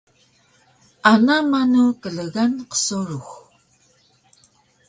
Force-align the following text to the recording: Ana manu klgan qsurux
Ana 1.11 1.35
manu 1.51 1.83
klgan 2.01 2.53
qsurux 2.71 3.29